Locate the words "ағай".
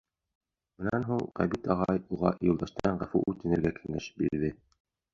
1.75-2.01